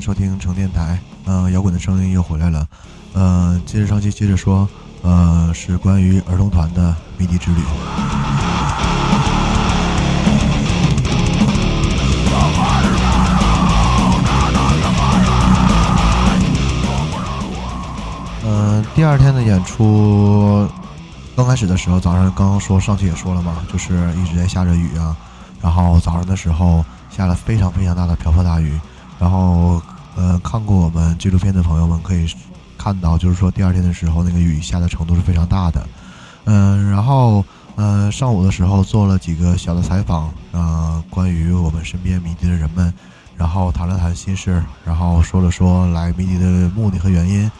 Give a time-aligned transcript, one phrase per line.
[0.00, 0.98] 收听成电台。
[1.26, 2.66] 嗯，摇滚的声音又回来了。
[3.14, 4.68] 嗯，接着上期接着说，
[5.02, 7.60] 呃，是关于儿童团的迷笛之旅。
[18.44, 20.66] 嗯，第二天的演出，
[21.36, 25.14] 刚开始的时候，早上刚刚说上去也说了嘛，就是一直在下着雨啊。
[25.60, 28.78] 然后早上的时候下了非常非常大的瓢泼大雨。
[29.18, 29.82] 然后，
[30.16, 32.26] 呃，看过我们纪录片的朋友们可以
[32.76, 35.86] 看到，就是说第二天的时候那个雨下的程度是非常大的。
[36.44, 37.44] 嗯，然后，
[37.76, 42.92] 呃，上午的时候做了几个小的采访，呃，关于我们身边迷笛的人们，
[43.36, 47.50] 然后谈了谈心事，然后说了说来迷笛的目的和原因。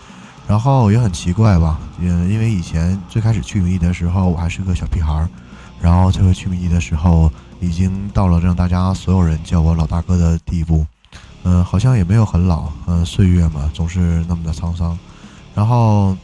[0.46, 5.28] 然后也很奇怪吧，嗯，因为以前最开始去迷笛的时候，我还是个小屁孩儿，
[5.78, 10.86] 然后这回去迷笛的时候，已经到了让大家所有人叫我老大哥的地步，
[11.50, 14.98] 嗯，好像也没有很老，嗯，岁月嘛，总是那么的沧桑。
[15.54, 16.14] 然后，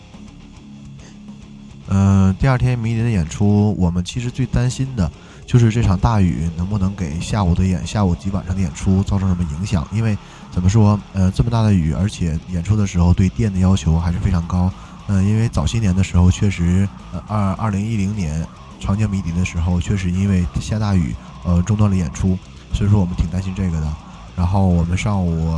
[1.88, 5.10] 嗯，第二天迷笛的演出，我们其实最担心的
[5.46, 10.14] 就是这场大雨能不能给下午的演下午及晚上的演出造成什么影响，因为。
[10.52, 10.96] 怎么说？
[11.14, 14.70] 呃，这么大的雨，而且演出的时候对电的要求还是非常高。
[15.08, 18.46] 嗯，因为早些年的时候，确实，呃，二二零一零年
[18.78, 22.38] 长江迷笛的时候，确实因为下大雨，呃，中断了演出。
[22.72, 23.92] 所以说我们挺担心这个的。
[24.36, 25.52] 然后我们上午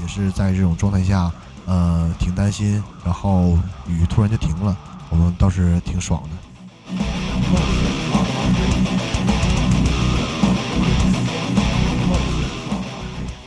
[0.00, 1.30] 也是在这种状态下，
[1.66, 2.82] 呃，挺担心。
[3.04, 4.76] 然后雨突然就停了，
[5.10, 6.28] 我们倒是挺爽的。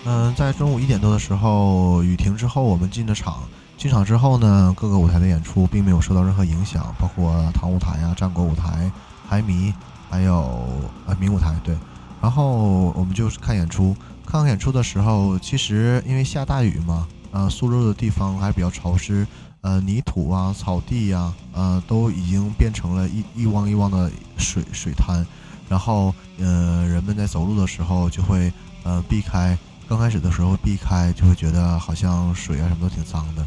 [0.05, 3.39] 嗯，在中午一点多的时候，雨停之后，我们进的场。
[3.77, 8.91] 进场之后呢，各个舞台的演出并没有受到任何影响，包括唐舞台呀、战国舞台、
[9.25, 9.73] 海迷，
[10.09, 10.67] 还有
[11.05, 11.55] 呃明舞台。
[11.63, 11.77] 对，
[12.21, 13.95] 然后我们就是看演出。
[14.31, 19.25] 看演出的时候，其实因为下大雨嘛，呃，苏州的地方还比较潮湿，
[19.61, 25.25] 呃，泥土啊、草地呀，呃，都已经变成了一一汪一汪的水水滩。
[25.67, 28.53] 然后，呃，人们在走路的时候就会
[28.83, 29.57] 呃避开。
[29.87, 33.43] 刚开始的时候避开，就会觉得好像水啊什么都挺脏的，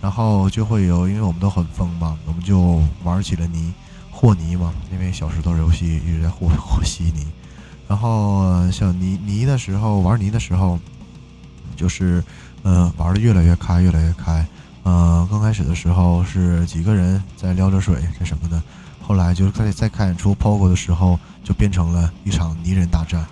[0.00, 3.72] 然后就会有，因为我们都很疯嘛，我们就玩起了泥
[4.10, 7.24] 和泥嘛，因为小石头游戏一直在和和稀泥，
[7.88, 10.78] 然后像泥泥的时候玩泥的时候，
[11.76, 12.22] 就是
[12.62, 14.46] 嗯玩的越来越开越来越开，
[14.84, 18.62] 嗯刚开始的时候是几个人在撩着水在什么的，
[19.00, 23.24] 后来就是在在看演出 POGO 的时候，就变成了一场泥人大战。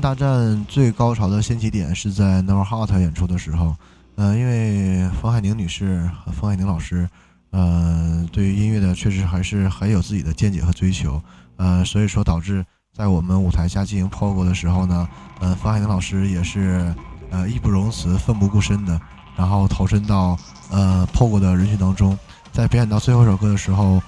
[0.00, 3.74] 大战最高潮的掀起点是在 Never Heart 演出的时候，
[4.16, 7.08] 呃，因为冯海宁女士和冯海宁老师，
[7.50, 11.20] 呃，对于音乐的确实还是很有自己的见解和追求，
[11.56, 15.08] 呃，所以说导致在我们舞台下进行 POGO 的时候呢，
[15.40, 16.94] 呃，冯海宁老师也是
[17.30, 19.00] 呃义不容辞、奋不顾身的，
[19.36, 20.38] 然后投身到
[20.70, 22.18] 呃 POGO 的人群当中，
[22.52, 24.00] 在表演到最后一首歌的时候，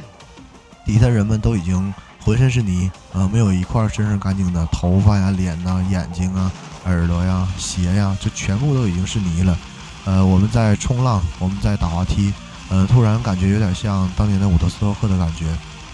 [0.84, 1.92] 底下人们都已经。
[2.26, 6.50] 浑身是泥，呃，没有一块身上干净的，头发呀、脸呐、眼睛啊、
[6.84, 9.56] 耳朵呀、鞋呀，就全部都已经是泥了。
[10.04, 12.34] 呃，我们在冲浪，我们在打滑梯，
[12.68, 15.46] 呃，突然感觉有点像当年的伍德斯托克的感觉，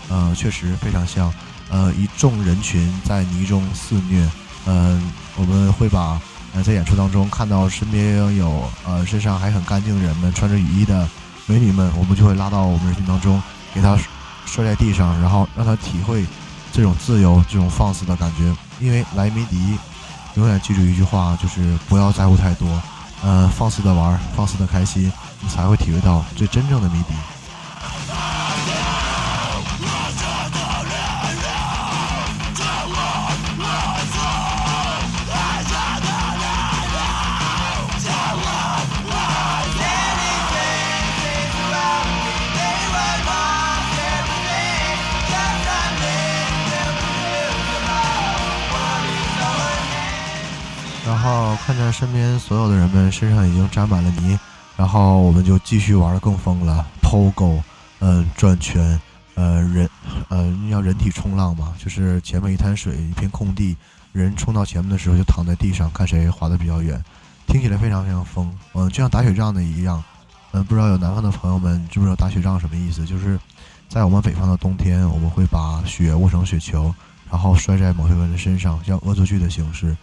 [0.08, 1.30] 呃，确实非常像。
[1.68, 4.26] 呃，一众人群在泥中肆虐，
[4.64, 6.18] 嗯，我们会把
[6.54, 11.06] 呃在演出当中看到身边有呃身上还很干净的人们，穿着雨衣的
[11.44, 13.42] 美女们，我们就会拉到我们人群当中，
[13.74, 13.98] 给她。
[14.46, 16.24] 摔在地上，然后让他体会
[16.72, 18.54] 这种自由、这种放肆的感觉。
[18.80, 19.78] 因为莱迷迪
[20.34, 22.68] 永远记住一句话，就是不要在乎太多，
[23.22, 27.14] 嗯，放肆的玩，放肆的开心，你才会体会到最真正的迷笛。
[51.22, 54.36] 然后看着身边所有的人们身上已经沾满了泥，
[54.76, 57.62] 然后我们就继续玩的更疯了，抛钩，
[58.00, 59.00] 嗯，转圈，
[59.36, 59.88] 呃，人，
[60.30, 63.76] 呃，要人体冲浪嘛，就是前面一滩水，一片空地，
[64.10, 67.00] 人冲到前面的时候就躺在地上，看谁滑得比较远，
[67.46, 70.02] 听起来非常非常疯，嗯，就像打雪仗的一样，
[70.50, 73.06] 嗯，不知道有南方的朋友们知不知道打雪仗什么意思？
[73.06, 73.38] 就是
[73.88, 76.92] 在我们北方的冬天，我们会把雪握成雪球，
[77.30, 79.96] 然后摔在某些人的身上，像恶作剧的形式。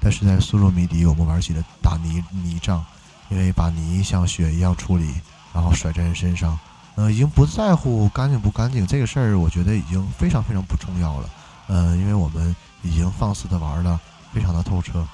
[0.00, 2.84] 但是在苏州迷底，我们玩起了打泥泥仗，
[3.28, 5.14] 因为把泥像雪一样处理，
[5.52, 6.58] 然后甩在人身上。
[6.94, 11.28] 呃，已经不在乎干净不干净这个事儿，我觉得已经非常非常不重要了。
[11.66, 14.00] 呃，因为我们已经放肆的玩了，
[14.32, 15.06] 非常的透彻。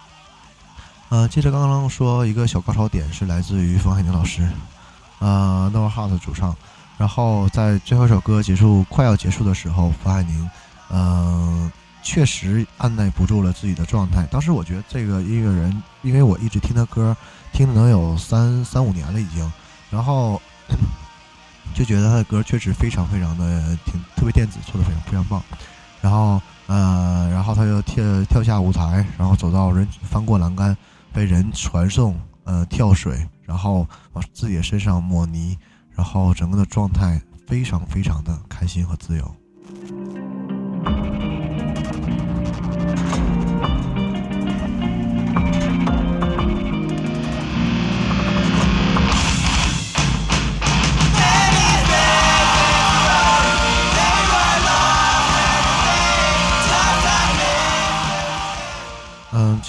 [1.08, 4.48] 呃，接着刚刚说一个小高潮点是来自于冯海宁老师，
[5.18, 6.56] 呃，No Heart 主唱。
[6.98, 10.50] 然后在最后一首歌结束快要结束的时候，冯海宁，
[10.90, 14.26] 嗯，确实按耐不住了自己的状态。
[14.30, 17.16] 当时我觉得这个音乐人，因为我一直听他歌，
[17.52, 19.52] 听了能有三三五年了已经，
[19.90, 20.40] 然后。
[21.74, 25.42] 就觉得他的歌确实非常非常的挺特别电子，做的非常非常棒。
[26.02, 30.76] 然后，呃，然后他就跳跳下舞台，然后走到人翻过栏杆，
[31.14, 35.56] 被人传送，呃，跳水，然后往自己的身上抹泥，
[35.92, 39.34] 然后整个的状态非常非常的开心和自由。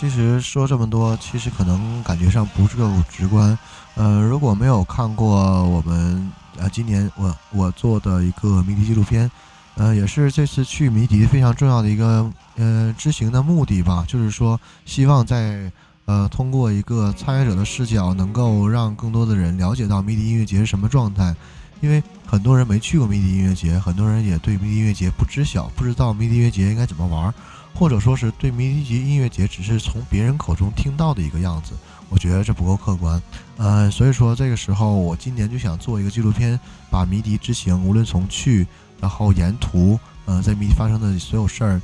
[0.04, 3.58] 其实说这么多，其实可能感觉上不是够直观。
[3.96, 9.32] 呃，如果没有看过我们呃今年我我做的一个谜底纪录片，
[9.76, 15.72] 呃，也是这次去谜底非常重要的一个呃执行的目的吧，就是说希望在
[16.04, 21.34] 呃通过一个参与者的视角，能够让更多的人了解到谜底音乐节是什么状态。
[21.80, 27.34] 因为很多人没去过迷笛音乐节，很多人也对迷笛音乐节不知晓，不知道迷笛音乐节应该怎么玩。
[27.74, 31.74] 或者说是对迷笛音乐节只是从别人口中听到的一个样子，
[32.10, 33.22] 我觉得这不够客观。
[33.58, 36.60] 呃，所以说这个时候我今年就想做一个纪录片，
[36.90, 38.66] 把迷笛之行，无论从去，
[39.02, 41.82] 然后沿途，呃，在迷笛发生的所有事儿，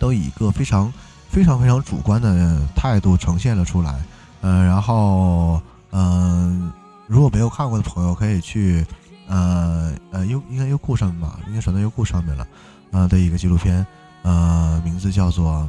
[0.00, 0.92] 都以一个非常
[1.28, 4.02] 非常非常主观的态度呈现了出来。
[4.40, 5.60] 呃，然后，
[5.90, 6.72] 嗯，
[7.06, 8.84] 如果没有看过的朋友可以去，
[9.26, 12.46] 呃呃优应该优酷上面吧，应该转到优酷上面了，
[12.90, 13.86] 呃的一个纪录片。
[14.24, 15.68] 呃，名字叫做，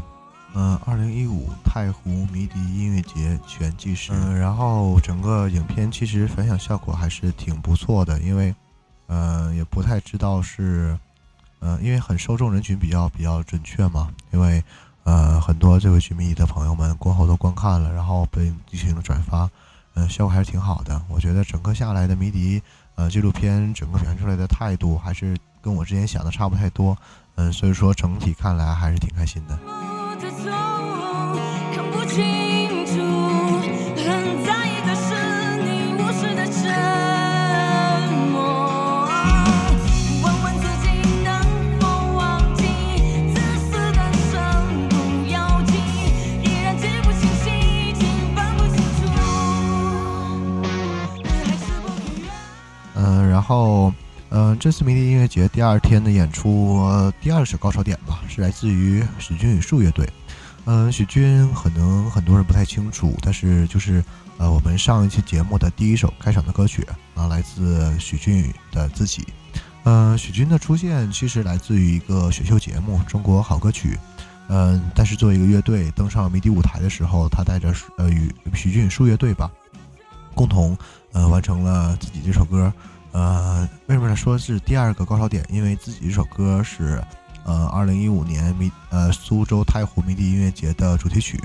[0.54, 4.14] 呃，二零一五太湖迷笛音乐节全纪实。
[4.14, 8.56] 嗯，然后整个影片其实反响效果还是挺不错的，因为，
[9.08, 10.98] 呃，也不太知道是，
[11.60, 14.64] 呃，因为很受众人群比较比较准确嘛，因为，
[15.04, 19.50] 呃，很多这位去迷笛的朋友们过后都观看了，然后被进行了转发，
[19.96, 21.02] 嗯，效果还是挺好的。
[21.10, 22.62] 我觉得整个下来的迷笛，
[22.96, 26.98] 呃，纪录片整个表现出来的态度还是跟我之前想的差不太多。
[27.36, 29.60] 嗯，所以说整体看来还是挺开心的。
[52.96, 53.94] 嗯，然后。
[54.38, 56.84] 嗯，这次迷笛音乐节第二天的演出，
[57.22, 60.06] 第二首高潮点吧，是来自于许君与树乐队。
[60.66, 64.04] 嗯，许君可能很多人不太清楚，但是就是
[64.38, 69.26] 呃，我们上一期节目的第一首开场的歌曲啊，来自许君的自己。
[69.86, 73.92] 嗯，许君的出现其实来自于一个选秀节目《中国好歌曲》。
[74.50, 79.50] 嗯，但是作为一个乐队登上迷笛舞台的时候，他带着呃与许君与树乐队吧，
[80.34, 80.78] 共同
[81.14, 82.74] 呃完成了自己这首歌。
[83.16, 85.42] 呃，为什么说是第二个高潮点？
[85.50, 87.02] 因为自己这首歌是，
[87.46, 91.42] 呃，二零一五年迷呃苏州太湖迷笛音乐节的主题曲，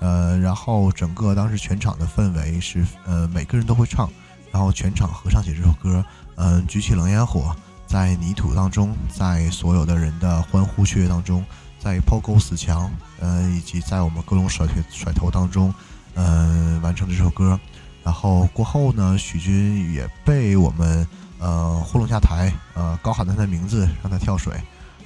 [0.00, 4.06] 呃，然后整个当时全场的氛围是，呃，每个人都会唱，
[4.52, 6.04] 然后全场合唱起这首歌，
[6.34, 11.42] 嗯，举起冷烟火，在泥土当中，在所有的人的欢呼雀跃当中，
[11.78, 15.72] 在抛钩死墙，呃，以及在我们各种甩腿甩头当中，
[16.16, 17.58] 嗯，完成这首歌。
[18.04, 21.06] 然后过后呢，许军也被我们
[21.38, 24.52] 呃糊弄下台，呃高喊他的名字，让他跳水，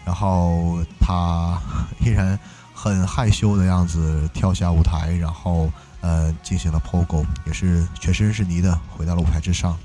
[0.05, 1.59] 然后他
[2.01, 2.39] 依然
[2.75, 9.79] 很害羞的样子跳下舞台，然后呃进行了 POGO，也是全身是泥的回到了舞台之上。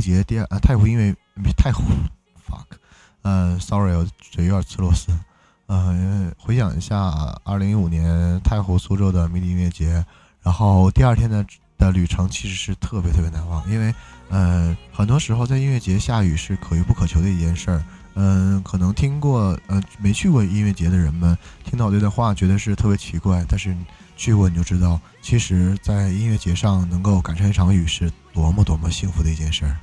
[0.00, 1.14] 节第二，呃，太湖音乐
[1.56, 1.82] 太湖
[2.46, 2.64] ，fuck，
[3.22, 5.12] 呃，sorry，我嘴有点吃螺丝，
[5.66, 6.96] 呃，回想一下，
[7.44, 10.04] 二零一五年太湖苏州的迷笛音乐节，
[10.42, 11.44] 然后第二天的
[11.78, 13.94] 的旅程其实是特别特别难忘，因为
[14.28, 17.82] 呃很多时候在音乐节下雨是可遇不可求的一件事儿。
[18.14, 23.74] 嗯，可能听过呃没去过音乐节的人们听到这段话觉得是特别奇怪，但是
[24.16, 29.76] 去过你就知道，其实，在音乐节上能够赶上一场雨是多么多么幸福的一件事儿。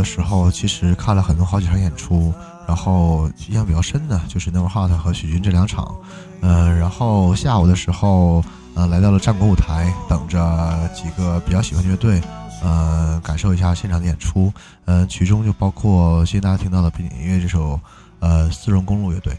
[0.00, 2.32] 的时候，其实看了很多好几场演出，
[2.66, 5.94] 然后印象比较深的就是 Never Hot 和许军这两场。
[6.40, 8.42] 嗯，然后下午的时候，
[8.74, 12.18] 呃，来到了战国舞台，等着几个比较喜欢乐队，
[12.62, 14.50] 呃，感受一下现场的演出。
[14.86, 17.78] 嗯，其中就包括现在大家听到的背景音乐这首，
[18.20, 19.36] 呃，丝绒公路乐队。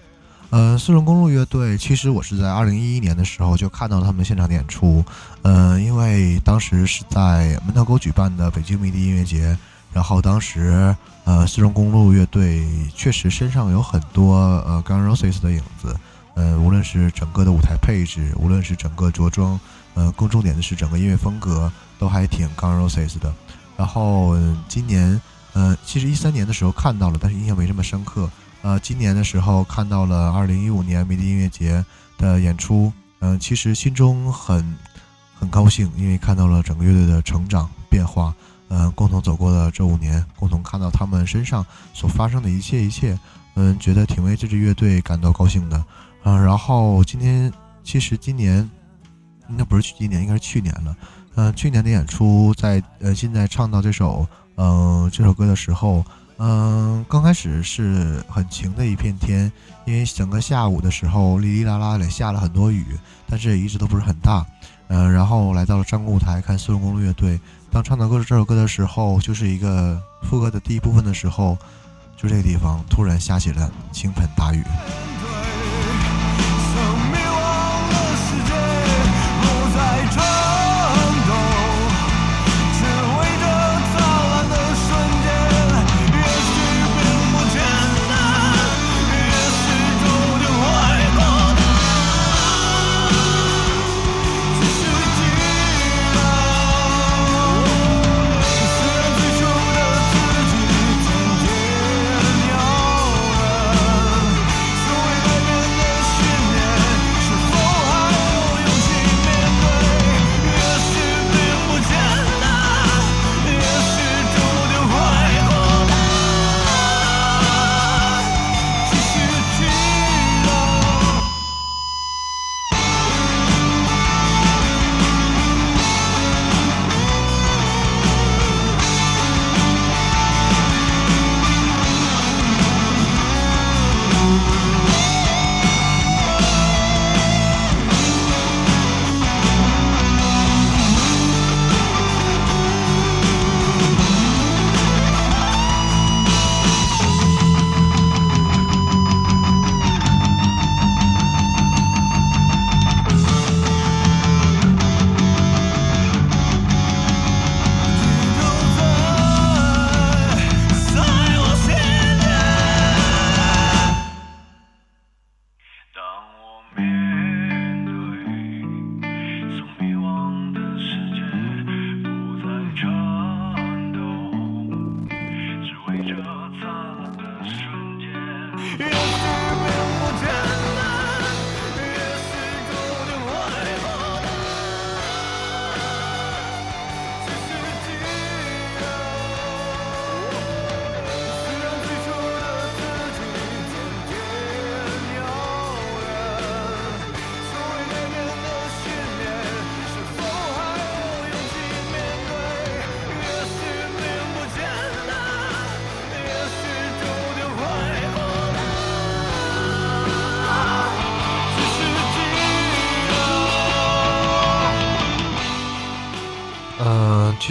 [0.52, 5.04] 呃，丝绒公路乐队，其实我是在二零一一年的时候就看到了他们现场演出。
[5.42, 9.58] 嗯，因为当时是在门头沟举办的北京迷笛音乐节。
[9.94, 10.96] 然后当时，
[11.26, 15.96] 呃，丝绒公路乐队确实身上有很多呃 Guns N' Roses 的影子，
[16.36, 19.60] 呃，无论是整个的舞台配置，无论是整个着装，
[19.94, 23.34] 呃，更重点的是整个音乐风格都还挺 Guns N' Roses 的。
[23.78, 25.20] 然后今年，
[25.54, 28.30] 呃，其实一三年的时候看到了，但是印象没这么深刻。
[28.62, 31.84] 呃，今年的时候看到了二零一五年迷笛音乐节
[32.18, 34.78] 的演出，嗯，其实心中很
[35.38, 38.34] 很高兴，因为看到了整个乐队的成长变化。
[38.74, 43.20] 嗯，共同走过的这五年，共同看到他们身上所发生的一切一切，
[43.56, 45.84] 嗯，觉得挺为这支乐队感到高兴的。
[46.24, 47.52] 嗯，然后今天
[47.84, 48.60] 其实今年
[49.50, 50.96] 应该不是去今年，应该是去年了。
[51.36, 54.26] 嗯，去年的演出在呃，现在唱到这首
[54.56, 56.02] 嗯这首歌的时候，
[56.38, 59.52] 嗯，刚开始是很晴的一片天，
[59.84, 62.98] 因为整个下午的时候哩哩啦啦的下了很多雨，
[63.28, 64.46] 但是也一直都不是很大。
[64.88, 67.38] 嗯，然后来到了张国舞台看四龙公路乐队。
[67.72, 71.58] 当唱到歌这首歌的时候，就是一个副歌的第一部分的时候，
[72.18, 74.62] 就这个地方突然下起了倾盆大雨。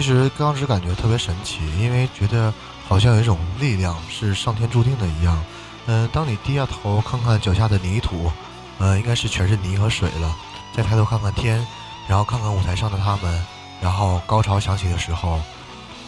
[0.01, 2.51] 其实当时感觉特别神奇，因为觉得
[2.87, 5.39] 好像有一种力量是上天注定的一样。
[5.85, 8.31] 嗯，当你低下头看看脚下的泥土，
[8.79, 10.35] 呃，应该是全是泥和水了。
[10.75, 11.63] 再抬头看看天，
[12.07, 13.45] 然后看看舞台上的他们，
[13.79, 15.39] 然后高潮响起的时候，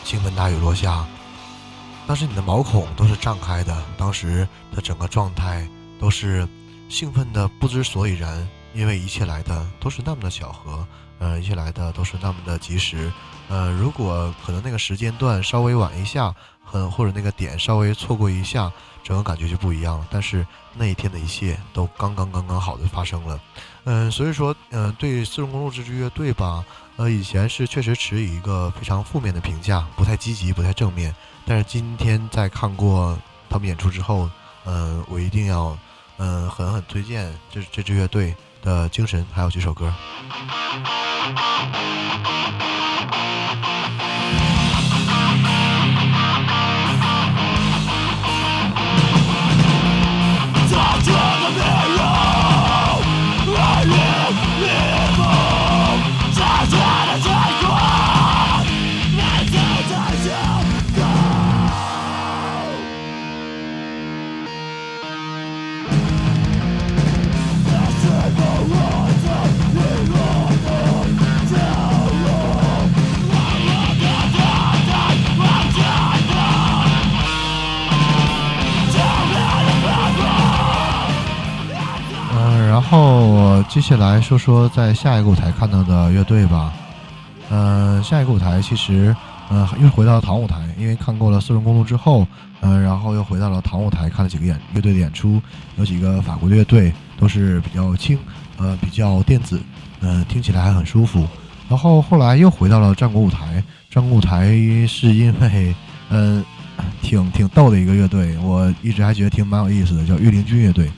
[0.03, 1.05] 倾盆大雨落下，
[2.07, 5.67] 当时你的毛孔都是胀开的，当时的整个状态
[5.99, 6.47] 都是
[6.89, 10.85] 兴奋的不知所以然，因为一切来的都是那么的巧合，
[11.19, 13.11] 呃，一切来的都是那么的及时。
[13.47, 18.71] 呃，如果可能那个时间段稍微晚一下，很或者那个点稍微错过一下，
[19.03, 20.07] 整个感觉就不一样了。
[20.09, 23.39] 但是那一天的一切都刚刚刚刚好的发生了。
[23.83, 26.63] 嗯，所以说，嗯，对四重公路这支乐队吧，
[26.95, 31.13] 呃，以前是确实持一个非常负面的评价，不太积极，不太正面。
[31.45, 33.17] 但是今天在看过
[33.49, 34.29] 他们演出之后，
[34.63, 35.77] 嗯，我一定要，
[36.17, 39.93] 嗯，狠狠推荐这这支乐队的精神，还有几首歌。
[82.93, 86.71] 然后接下来说说在下一个舞台看到的乐队吧。
[87.49, 89.15] 嗯，下一个舞台其实，
[89.49, 92.27] 嗯，又回到了唐舞台，因为看过了四重公路之后，
[92.61, 95.41] 嗯，然后又回到了唐舞台看了几个演乐队的演出，
[95.77, 98.15] 有几个法国乐队都是比较轻，
[98.57, 99.59] 呃，比较电子，
[100.01, 101.27] 嗯，听起来还很舒服。
[101.67, 104.51] 然后后来又回到了战国舞台，战国舞台
[104.87, 105.73] 是因为，
[106.11, 106.45] 嗯，
[107.01, 110.91] 挺挺逗的一个乐队，我一直还觉得挺蛮有意思的，叫御林军乐队。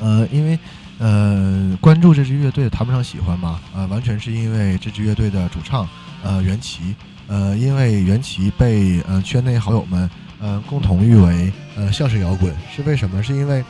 [0.00, 0.58] 呃，因为。
[1.02, 5.88] 呃，关注这支乐队谈不上喜欢吧，呃，完全是因为这支乐队的主唱，
[6.22, 6.94] 呃，袁奇，
[7.26, 10.08] 呃，因为袁奇被呃圈内好友们，
[10.40, 13.20] 呃，共同誉为呃相声摇滚，是为什么？
[13.20, 13.64] 是因为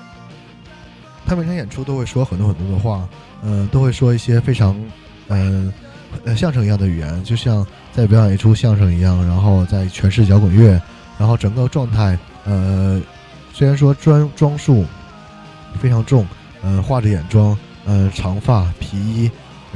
[1.24, 3.08] 他每场演出都会说很多很多的话，
[3.42, 4.78] 呃，都会说一些非常，
[5.28, 5.72] 嗯，
[6.26, 10.78] 呃，相声一样的语言，就像在表演一出相声一样，然后在诠释摇滚乐，
[11.18, 13.00] 然后整个状态，呃，
[13.54, 14.84] 虽然说装装束
[15.80, 16.26] 非常重。
[16.62, 19.30] 嗯，画着眼妆，呃，长发皮衣，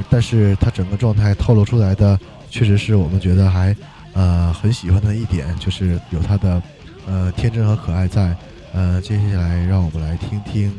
[0.09, 2.19] 但是他整个状态透露出来的，
[2.49, 3.75] 确实是我们觉得还，
[4.13, 6.61] 呃，很喜欢的一点，就是有他的，
[7.05, 8.35] 呃，天真和可爱在。
[8.73, 10.71] 呃，接下来让我们来听听，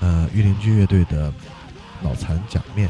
[0.00, 1.30] 呃，御林军乐队的
[2.02, 2.88] 《脑残假面》。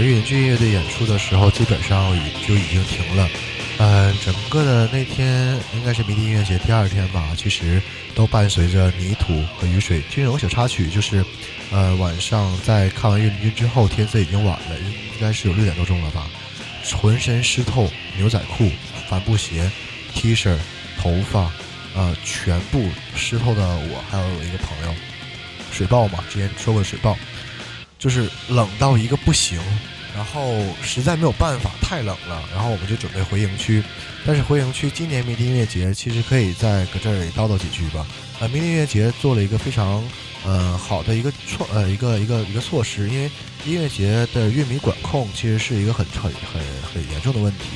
[0.00, 3.28] 到晚上，岳云俊乐队演出的时候，基本上已就已经停了。
[3.78, 7.82] 嗯，整个的那天应该是迷笛音乐节第二天吧，其实
[8.14, 10.02] 都伴随着泥土和雨水。
[10.08, 11.24] 其实有个小插曲，就是，
[11.70, 16.26] 呃，晚上在看完岳云俊之后，天色已经晚了，应该是有六点多钟了吧，
[16.96, 18.70] 浑身湿透，牛仔裤、
[19.08, 19.70] 帆布鞋、
[20.14, 20.56] T 恤、
[20.98, 21.50] 头发，
[21.94, 24.94] 呃，全部湿透的我，还有我一个朋友，
[25.70, 27.16] 水豹嘛，之前说过水豹。
[28.00, 29.60] 就是冷到一个不行，
[30.16, 33.84] 然后实在没有办法，太冷了，然后我们就准备回营区。
[34.26, 38.06] 但是回营区今年迷笛音乐节其实可以再搁这里叨叨几句吧。
[38.40, 40.02] 呃，迷笛音乐节做了一个非常
[40.44, 43.30] 呃好的一个措呃一个一个一个措施，因为
[43.66, 47.66] 音乐节的乐迷管控其实是一个很很很很严重的问题。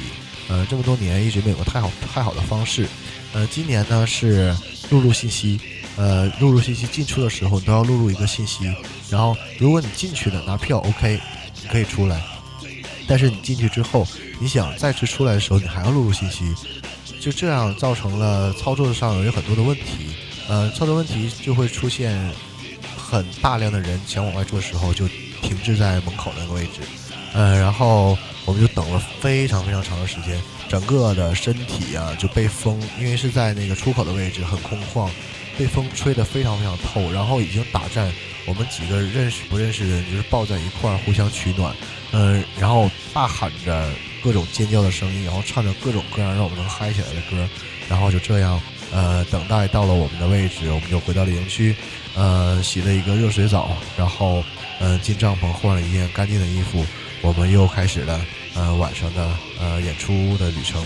[0.48, 2.86] 呃，这么多年一直没有个太好太好的方式。
[3.32, 4.54] 呃，今年呢是
[4.90, 5.60] 录入信息。
[5.96, 8.64] 呃，录入信息进出的时候都要录入一个信息，
[9.10, 11.20] 然后如果你进去了拿票，OK，
[11.62, 12.22] 你可以出来。
[13.06, 14.06] 但是你进去之后，
[14.40, 16.54] 你想再次出来的时候，你还要录入信息。
[17.20, 20.14] 就这样造成了操作上有很多的问题，
[20.46, 22.18] 呃，操作问题就会出现
[22.98, 25.08] 很大量的人想往外坐的时候就
[25.40, 26.80] 停滞在门口那个位置，
[27.32, 35.08] 呃，然后我们就等了非常非常长的时间，整个的身体啊就被封，因为是在那个出口的位置很空旷，
[35.58, 38.12] 被风吹得非常非常透，然后已经打战，
[38.46, 41.74] 我们几个认识不认识的人就是抱在一块儿互相取暖，
[42.12, 43.90] 嗯，然后大喊着。
[44.24, 47.46] 各种尖叫的声音，然后唱着各种各样让我们能嗨起来的歌，
[47.90, 48.58] 然后就这样，
[48.90, 51.76] 呃，等待到了我们的位置，我们就回到了营区，
[52.14, 54.42] 呃，洗了一个热水澡，然后，
[54.80, 56.86] 嗯，进帐篷换了一件干净的衣服，
[57.20, 58.18] 我们又开始了，
[58.54, 60.82] 呃，晚上的呃演出的旅程，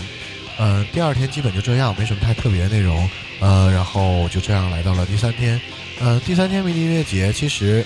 [0.59, 5.59] 嗯，第二天基本就这样，没什么太特别的内容，呃，然后就这样来到了第三天，
[6.01, 7.85] 嗯，第三天迷笛音乐节，其实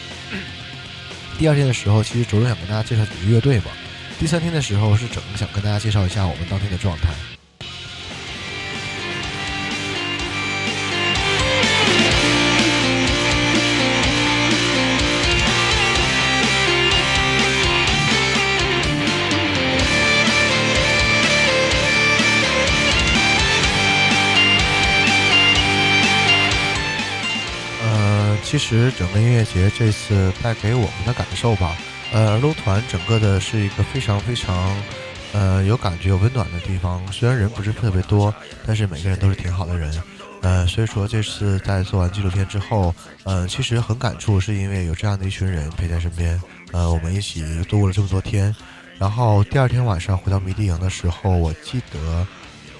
[1.38, 3.66] 第二天的时候，其实着重想跟大家介绍几个乐队嘛。
[4.20, 7.33] 第三天的时候是整个想跟大家介绍一下我们当天的状态。
[28.54, 31.76] 其实整个音乐节这次带给我们的感受吧。
[32.12, 34.80] 呃，撸团整个的是一个非常非常，
[35.32, 37.02] 呃，有感觉、有温暖的地方。
[37.12, 38.32] 虽然人不是特别多，
[38.64, 39.92] 但是每个人都是挺好的人。
[40.44, 46.40] 呃，所以说这次在做完纪录片之后，呃，其实很感触，是因为有这样的一群人陪在身边。
[46.74, 48.56] 呃，我们一起度过了这么多天。
[49.00, 52.28] 然后第二天晚上回到迷笛营的时候，我记得，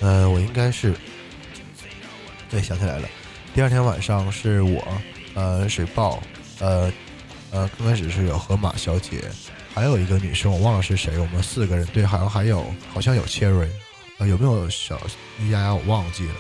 [0.02, 0.94] 呃，我应该是，
[2.48, 3.10] 对，想起来了。
[3.56, 4.88] 第二天晚上是我，
[5.34, 6.22] 呃，水豹，
[6.60, 6.92] 呃。
[7.56, 9.30] 呃，刚开始是有河马小姐，
[9.76, 11.20] 还有一个女生，我忘了是谁。
[11.20, 13.68] 我们四个人，对，好像还有，好像有 Cherry，
[14.18, 15.00] 呃，有没有小
[15.52, 15.76] 丫丫？
[15.76, 16.34] 我忘记了。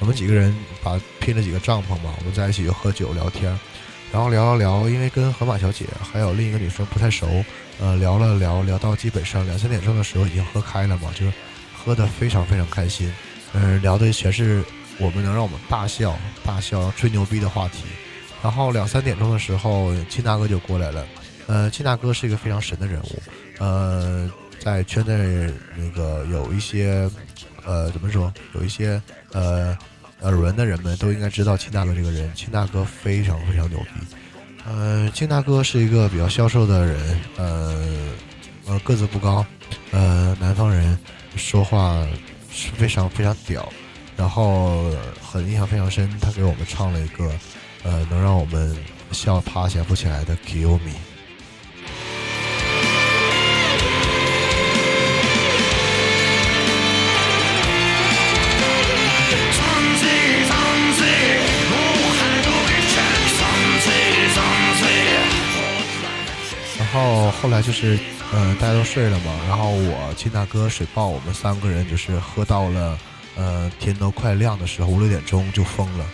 [0.00, 3.56] 我们几个人把拼了几个帐篷嘛，我们在一起就喝酒聊天，
[4.10, 7.44] 然后聊聊聊，因为跟河马小姐还有另一个女生不太熟，
[7.78, 11.32] 呃，聊了聊聊到基本上两三点钟的时候已经喝开了嘛，就是
[11.78, 13.08] 喝的非常非常开心，
[13.52, 14.64] 嗯，聊的全是
[14.98, 17.84] 我们能让我们大笑大笑吹牛逼的话题。
[18.46, 21.04] 然后两三点钟的时候，亲大哥就过来了。
[21.48, 23.22] 呃，亲大哥是一个非常神的人物。
[23.58, 24.30] 呃，
[24.60, 27.10] 在圈内那个有一些，
[27.64, 28.32] 呃，怎么说？
[28.54, 29.76] 有一些呃
[30.20, 32.32] 耳闻的人们都应该知道亲大哥这个人。
[32.36, 34.16] 亲大哥非常非常牛逼。
[34.64, 37.20] 呃，亲大哥是一个比较消瘦的人。
[37.36, 37.74] 呃，
[38.68, 39.44] 呃，个子不高。
[39.90, 40.96] 呃，南方人，
[41.34, 42.06] 说话
[42.48, 43.68] 是非常非常屌。
[44.16, 44.88] 然后
[45.20, 47.28] 很印象非常深，他给我们唱了一个。
[47.86, 48.76] 呃，能让我们
[49.12, 50.96] 笑趴下不起来的 Kiyomi。
[66.78, 67.98] 然后后来就是，
[68.32, 72.98] 呃，大家都睡了嘛，然后我亲大哥水豹，我们三个人就是喝到了，
[73.36, 76.06] 呃，天都快亮的时候，五六点钟就疯了。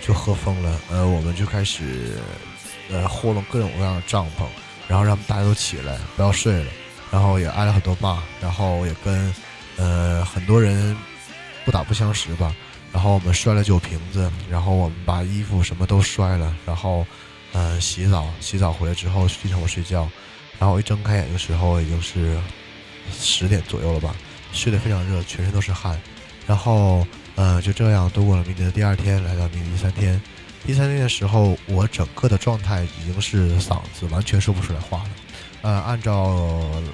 [0.00, 2.18] 就喝疯了，呃，我们就开始，
[2.90, 4.44] 呃，糊弄各种各样的帐篷，
[4.86, 6.70] 然后让大家都起来，不要睡了，
[7.10, 9.34] 然后也挨了很多骂，然后也跟，
[9.76, 10.96] 呃，很多人
[11.64, 12.54] 不打不相识吧，
[12.92, 17.06] 然后我们摔了酒瓶子，然后我们把衣服什么都摔了，然后，
[17.52, 20.08] 呃，洗澡，洗澡回来之后进床睡觉，
[20.58, 22.38] 然后一睁开眼的时候已经是
[23.12, 24.14] 十点左右了吧，
[24.52, 26.00] 睡得非常热，全身都是汗，
[26.46, 27.06] 然后。
[27.38, 30.20] 呃，就这样度过了明年的第二天，来到明年第三天。
[30.66, 35.10] 第三天的时候，我整个的状态已经是嗓子完全说不出来话了。
[35.62, 36.12] 呃，按照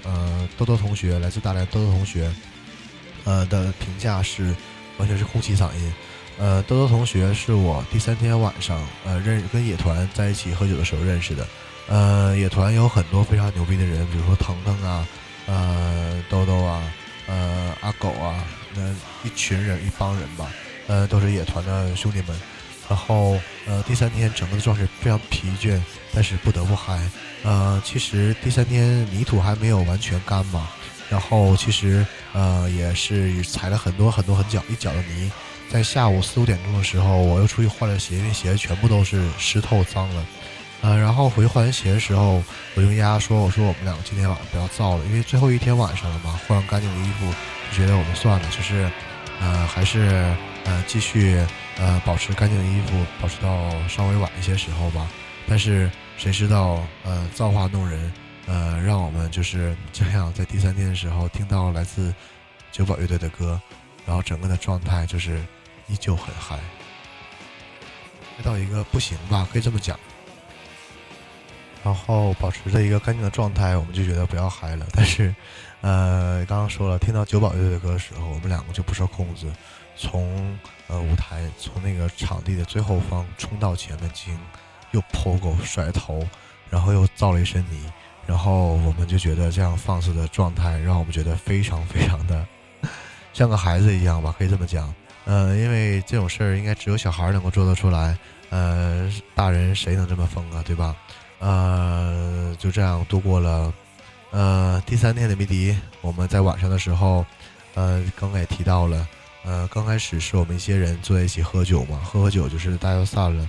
[0.03, 2.31] 呃多多同学来自大连多多同学，
[3.25, 4.55] 呃的评价是
[4.99, 5.93] 完全是空气嗓音。
[6.39, 11.47] 呃，多多同学是我第三天晚上呃认跟野团在一起喝酒的时候认识的。
[11.89, 15.09] 呃，野团有很多非常牛逼的人，比如说腾腾啊，
[15.47, 16.83] 呃兜兜啊。
[17.27, 18.45] 呃，阿狗啊，
[18.75, 20.51] 那一群人一帮人吧，
[20.87, 22.37] 呃，都是野团的兄弟们。
[22.87, 25.81] 然后，呃，第三天整个的状态非常疲倦，
[26.13, 27.01] 但是不得不嗨。
[27.43, 30.69] 呃，其实第三天泥土还没有完全干嘛，
[31.09, 35.33] 然后其实呃也是踩了很多很多很脚一脚的泥。
[35.71, 40.27] 在下午四五点钟的时候，我又出去换了鞋，因为鞋全部都是湿透脏了。
[40.85, 42.45] 呃，然后回去换鞋的时候，
[42.75, 47.33] 我就跟丫丫说：“我说我们两个今天晚上不要造了，因为最后一天晚上了嘛，换完干净的衣服，
[47.71, 48.91] 就觉得我们算了，就是，
[49.41, 51.43] 呃，还是呃继续
[51.79, 55.09] 呃保持干净的衣服，保持到稍微晚一些时候吧。
[55.49, 58.13] 但是谁知道，呃，造化弄人，
[58.47, 62.15] 呃，让我们就是这样在第三天的时候听到来自
[62.71, 63.59] 九宝乐队的歌，
[64.05, 65.43] 然后整个的状态就是
[65.89, 66.59] 依旧很，嗨
[68.43, 69.99] 到一个不行吧，可以这么讲。
[71.85, 74.87] 然后保持着一个干净的状态，我们就觉得不要嗨了。
[74.93, 75.35] 但是，
[75.83, 79.47] 呃，刚刚说了，听到九宝乐队的歌的时候，我们两个就不受控制，
[79.95, 84.39] 从呃舞台从那个场地的最后方冲到前面，进行
[84.93, 86.27] 又抛狗甩头，
[86.71, 87.85] 然后又造了一身泥，
[88.27, 92.47] 然后我们就觉得这样放肆的状态，让我们觉得非常非常的
[93.35, 94.93] 像个孩子一样吧，可以这么讲。
[95.27, 98.17] 呃，因为这种事儿应该只有小孩能够做得出来，
[98.49, 100.97] 呃，大人谁能这么疯啊，对吧？
[101.45, 103.71] 呃，就这样度过了，
[104.31, 105.77] 呃，第三天的谜底。
[106.01, 107.23] 我们在晚上的时候，
[107.75, 109.07] 呃，刚刚也提到了，
[109.45, 113.47] 呃，刚开始是我们一些人坐在一起喝酒嘛，喝喝酒就是大家都散了，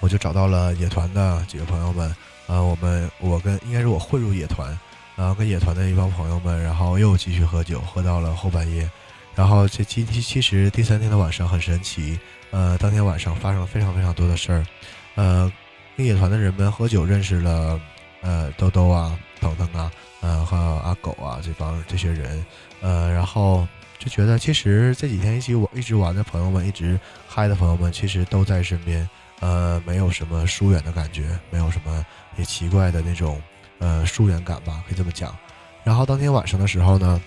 [0.00, 2.12] 我就找到了野团的几个朋友们，
[2.48, 4.76] 呃，我们我跟应该是我混入野团，
[5.14, 8.90] 然后跟野团的一帮朋友们，然后又继续喝酒，喝到了后半夜，
[9.36, 12.18] 然后这今其其实第三天的晚上很神奇，
[12.50, 14.66] 呃，当天晚上发生了非常非常多的事儿，
[15.14, 15.52] 呃。
[15.96, 17.80] 跟野团的人们喝酒，认识了，
[18.22, 22.44] 呃，兜兜啊，腾腾啊，呃，和阿狗啊，这帮这些人，
[22.80, 23.66] 呃，然后
[23.98, 29.08] 就觉得，其实这几天一起玩、一直玩的朋友们，一直嗨的朋友们，其实都在身边，
[29.40, 32.04] 呃，没有什么疏远的感觉，没有什么
[32.38, 33.40] 也奇怪的那种，
[33.78, 35.36] 呃，疏远感吧，可以这么讲。
[35.84, 37.20] 然后当天晚上的时候呢，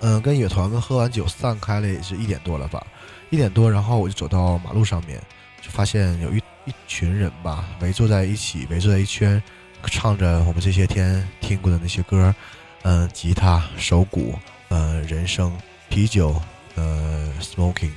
[0.00, 2.86] 嗯，跟野团们喝完酒散开了，也是一点多了吧，
[3.30, 5.20] 一点多，然后我就走到马路上面，
[5.60, 6.42] 就发现有一。
[6.68, 9.42] 一群人吧，围坐在一起，围坐在一圈，
[9.84, 12.34] 唱着我们这些天听过的那些歌，
[12.82, 15.56] 嗯，吉他、手鼓，呃，人声、
[15.88, 16.40] 啤酒，
[16.74, 17.90] 呃，smoking，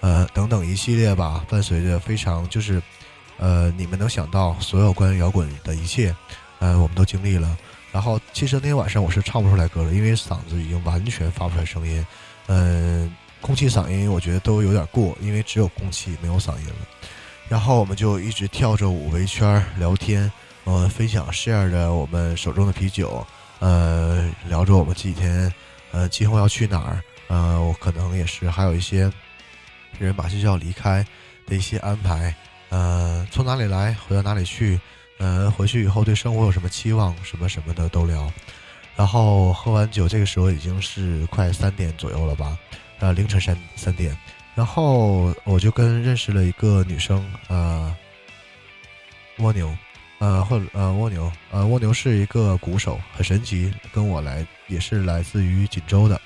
[0.00, 2.82] 呃，等等一系列吧，伴随着非常就是，
[3.38, 6.14] 呃，你们能想到所有关于摇滚的一切，
[6.58, 7.56] 呃，我们都经历了。
[7.92, 12.04] 然后，其实那天晚上我是唱不出来歌了，因为嗓子已经完全发不出来声音，
[12.48, 16.74] 嗯，空气嗓音我觉得都有点过，因为只有空气没有嗓音了。
[17.48, 20.30] 然后我们就一直跳着舞围圈聊天，
[20.64, 23.24] 呃，分享 share 着我们手中的啤酒，
[23.60, 25.52] 呃，聊着我们这几天，
[25.92, 29.10] 呃，今后要去哪儿，呃，我可能也是还有一些
[29.98, 31.06] 人马上就要离开
[31.46, 32.34] 的一些安排，
[32.70, 34.80] 呃，从哪里来，回到哪里去，
[35.18, 38.30] 呃，回去以后对生活有什么期望，什么什么的都聊。
[38.96, 42.58] 然后喝完酒，这个时候已经是快三点左右了吧，
[42.98, 44.16] 呃，凌晨三三点。
[44.56, 47.94] 然后我就跟认识了一个女生，呃，
[49.36, 49.76] 蜗牛，
[50.18, 56.18] 呃，或呃蜗牛，呃蜗牛是一个鼓手，很神奇，跟我来也是来自于锦州的，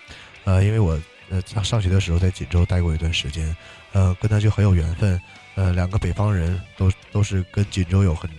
[0.45, 0.97] 呃，因为我
[1.29, 3.55] 呃上上学的时候在锦州待过一段时间，
[3.91, 5.21] 呃，跟他就很有缘分，
[5.57, 8.31] 呃，两个北方人都都是跟锦州有很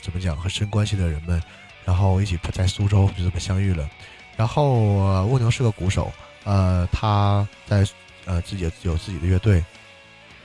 [0.00, 1.38] 怎么讲很深关系的人们，
[1.84, 3.86] 然后一起在苏州就这么相遇了，
[4.34, 6.10] 然后蜗牛是个鼓手，
[6.44, 7.86] 呃，他在。
[8.26, 9.64] 呃，自己有自己的乐队，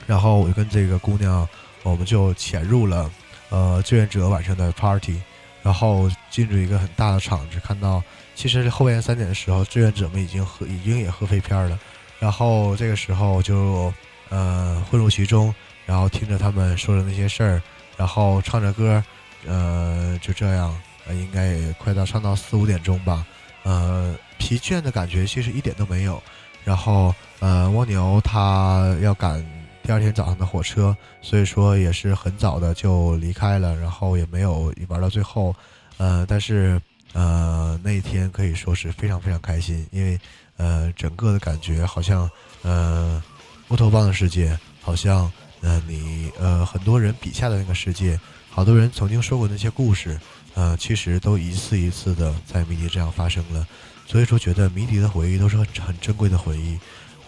[0.06, 1.46] 然后我就跟这个姑娘，
[1.82, 3.10] 我们就潜入了
[3.50, 5.20] 呃志愿者晚上的 party，
[5.62, 8.02] 然后进入一个很大的场子，看到
[8.34, 11.78] 其实后半夜三点的时候，志愿者们已经喝已经也喝飞片了，
[12.18, 13.92] 然后这个时候就
[14.28, 17.62] 呃混入其中，然后听着他们说的那些事儿，
[17.96, 19.02] 然后唱着歌，
[19.44, 23.26] 呃就这样，呃应该也快到唱到四五点钟吧，
[23.64, 26.22] 呃疲倦的感觉其实一点都没有。
[26.64, 29.44] 然后，呃，蜗牛他要赶
[29.82, 35.52] 第二天早上的火车，所以说也是很早的就离开了，然后也没有玩到最后，
[35.96, 36.80] 呃，但是，
[37.12, 40.16] 呃，那一天可以说是非常非常开心，因为，
[40.56, 42.30] 呃，整个的感觉好像，
[42.62, 43.20] 呃，
[43.70, 45.28] 乌托邦的世界，好像，
[45.62, 48.16] 呃，你，呃，很多人笔下的那个世界，
[48.50, 50.16] 好多人曾经说过那些故事，
[50.54, 53.66] 呃，其实都一次一次的在迷笛这样发生了。
[54.06, 56.78] 所以说，觉得迷笛的回忆都是很很珍贵的回忆，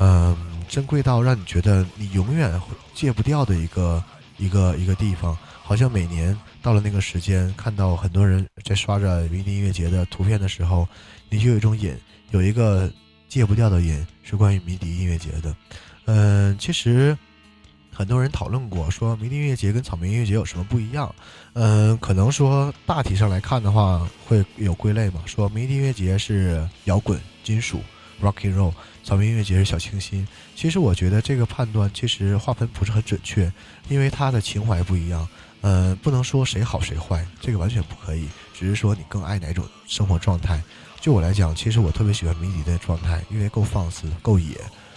[0.04, 0.36] 嗯，
[0.68, 2.60] 珍贵到让你觉得你永远
[2.92, 4.04] 戒不掉的一个
[4.36, 5.34] 一个一个地方。
[5.62, 10.86] 好像每年到了那个时间，看到很多人在刷着迷笛音乐节的图片的时候，
[11.30, 11.96] 你就有一种瘾，
[12.32, 12.92] 有一个
[13.30, 15.56] 戒不掉的瘾，是关于迷笛音乐节的。
[16.04, 17.16] 嗯，其实。
[17.96, 21.14] 很多人讨论过，说迷笛音乐节跟草莓音乐节有什么不一样？
[21.52, 25.22] 嗯，可能说大体上来看的话，会有归类嘛。
[25.26, 27.80] 说迷笛音乐节是摇滚、金属
[28.22, 28.72] （rock and roll），
[29.02, 30.26] 草莓音乐节是小清新。
[30.54, 33.52] 其实我觉得这个判断其实划分不是很准确，
[33.88, 35.26] 因为他的情怀不一样。
[35.62, 38.28] 嗯，不能说谁好谁坏，这个完全不可以。
[38.52, 40.62] 只是说你更爱哪种生活状态。
[41.00, 44.56] 就我来讲，其实我特别喜欢迷笛的状态，因为够放肆、够野。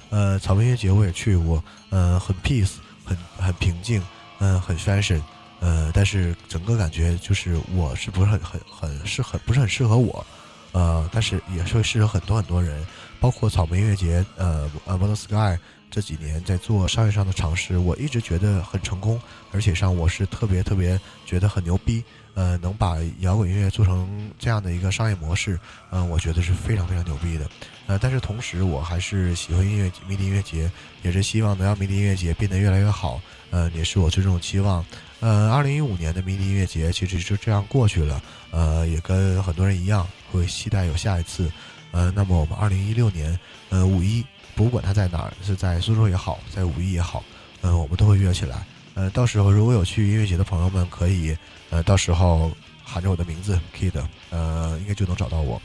[0.10, 2.74] 呃，草莓音乐节我也去过，呃，很 peace。
[3.08, 4.04] 很很平静，
[4.40, 5.22] 嗯，很 fashion，
[5.62, 10.28] 呃，但是整个感觉就是我是不是很很很是很不是很适合我，
[10.74, 12.86] 呃，但是也是会适合很多很多人，
[13.20, 19.20] 包括草莓音乐节，呃呃，Modern Sky 这几年在做商业上的尝试，我一直觉得很成功，
[19.52, 22.04] 而且上我是特别特别觉得很牛逼。
[22.36, 27.50] 呃，能把摇滚音乐做成这样的一个商业模式，嗯，我觉得是非常非常牛逼的。
[27.88, 30.70] 呃，但是同时，我还是喜欢音乐迷笛音乐节，
[31.02, 33.20] 也是希望能让迷笛音乐节变得越来越好。
[33.50, 34.86] 呃，也是我最终的期望。
[35.20, 38.22] 呃，二零一五年的迷笛音乐节其实就这样过去了。
[38.52, 41.52] 呃，也跟很多人一样，会期待有下一次。
[41.92, 43.38] 呃，那么我们二零一六年，
[43.70, 47.24] 呃，五一，不管它在哪儿，是在苏州也好，在五一也好，
[47.62, 48.66] 嗯，我们都会约起来。
[48.94, 51.36] 呃，到时候如果有去音乐节的朋友们，可以，
[51.70, 52.52] 呃，到时候
[52.84, 53.94] 喊着我的名字 Kid，
[54.30, 55.62] 呃，应该就能找到我。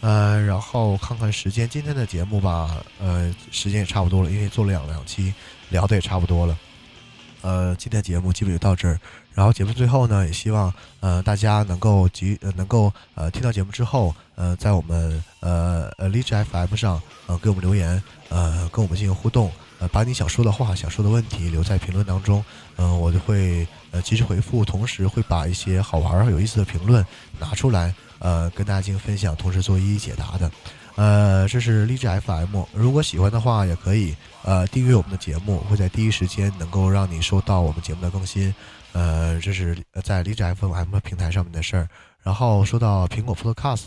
[0.00, 5.32] 呃，然后看看时间，今天的节目吧，呃，时间也差不多了，因为做了两两期，
[5.68, 6.58] 聊的也差不多了。
[7.40, 9.00] 呃，今天节目基本就到这儿。
[9.34, 19.50] 然后节目最后呢，也希望呃大家能够及呃能够呃听到节目之后，呃，在我们呃呃荔枝 FM 上呃给我们留言，呃跟我们进行互动。
[19.78, 22.44] 呃，把你想说的话、想说的问题留在评论当中，
[22.76, 27.04] 嗯，我就会呃及时回复，同时会把一些好玩儿、有意思的评论
[27.40, 30.48] 拿出来，呃，跟大家进行分享，同时做一一解答的。
[30.94, 34.14] 呃，这是励志 FM，如果喜欢的话，也可以
[34.44, 38.54] 呃订阅我们的节目，会在第一时间能够让你收到我们节目的更新。
[38.92, 41.88] 呃，这是在励志 FM 平台上面的事儿。
[42.22, 43.86] 然后说到苹果 Podcast，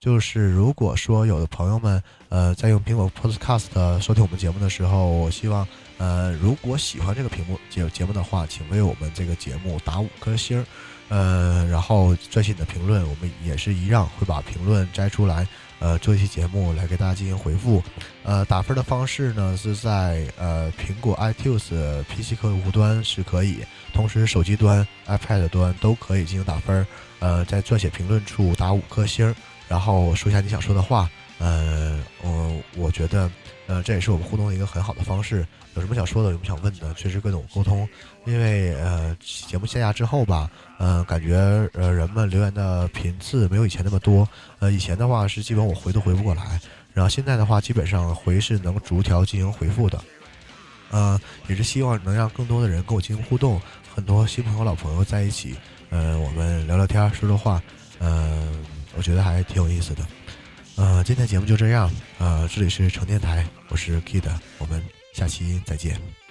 [0.00, 10.64] 就是如果说有的朋友们，呃，在用苹果 Podcast 收听我们节目的时候，我希望，呃，如果喜欢这个屏幕节节目的话，请为我们这个节目打五颗星儿，
[11.10, 15.46] 呃，然后撰写你的评论，我们也是一样会把评论摘出来。
[15.84, 17.82] 呃，做一期节目来给大家进行回复。
[18.22, 23.58] 呃，打分的方式呢是在呃苹果 iTunes PC 客户端是可以，
[23.92, 26.86] 同时手机端、iPad 端都可以进行打分。
[27.18, 29.34] 呃，在撰写评论处打五颗星，
[29.68, 31.06] 然后说一下你想说的话。
[31.38, 33.30] 呃，我我觉得，
[33.66, 35.46] 呃，这也是我们互动的一个很好的方式。
[35.74, 37.88] 有什么想说的，有什么想问的，随时跟我沟通。
[38.24, 41.36] 因为呃，节目下架之后吧，呃，感觉
[41.74, 44.26] 呃人们留言的频次没有以前那么多。
[44.60, 46.60] 呃，以前的话是基本我回都回不过来，
[46.92, 50.00] 然后现在的话基本上回是能逐条进行回复的。
[50.90, 53.60] 呃，也是希望能让更多的人跟我进行互动，
[53.94, 55.56] 很多新朋友、老朋友在一起，
[55.90, 57.60] 呃，我们聊聊天、说说话，
[57.98, 58.64] 嗯，
[58.96, 60.06] 我觉得还挺有意思的。
[60.76, 61.90] 呃，今天节目就这样。
[62.18, 64.22] 呃，这里是成电台，我是 Kid，
[64.58, 64.82] 我们
[65.14, 66.23] 下期再见。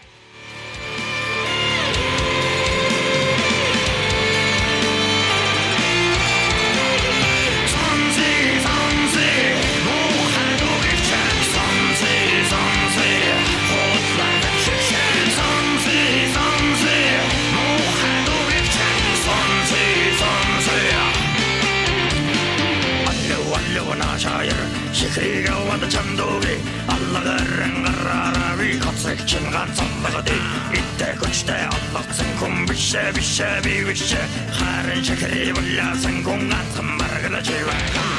[30.04, 30.38] melodi
[30.74, 34.22] İtte koçte atlatsın kum bişe bişe bir bişe
[34.60, 38.13] Harin şekeri bullasın kum atın bargıla çive Kum